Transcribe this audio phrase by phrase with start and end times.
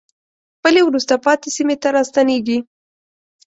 [0.57, 2.57] خپلې وروسته پاتې سیمې ته راستنېږي.